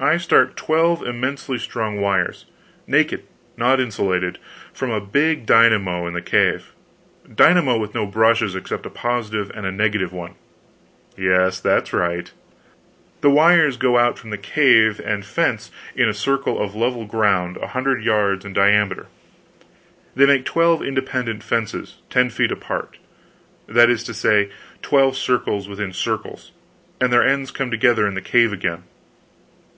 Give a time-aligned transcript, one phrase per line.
[0.00, 2.46] "I start twelve immensely strong wires
[2.86, 3.24] naked,
[3.56, 4.38] not insulated
[4.72, 6.72] from a big dynamo in the cave
[7.34, 10.36] dynamo with no brushes except a positive and a negative one"
[11.18, 12.30] "Yes, that's right."
[13.22, 17.56] "The wires go out from the cave and fence in a circle of level ground
[17.56, 19.08] a hundred yards in diameter;
[20.14, 22.98] they make twelve independent fences, ten feet apart
[23.66, 24.48] that is to say,
[24.80, 26.52] twelve circles within circles
[27.00, 28.84] and their ends come into the cave again."